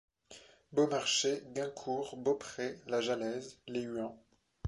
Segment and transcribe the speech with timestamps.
[0.71, 4.17] Beaumarchais, Guincourt, Beaupré, la Jalaise, les Huants.